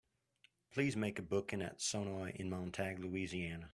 Please 0.73 0.95
make 0.95 1.19
a 1.19 1.21
booking 1.21 1.61
at 1.61 1.79
Sonoy 1.79 2.31
in 2.33 2.49
Montague, 2.49 2.97
Louisiana. 3.05 3.69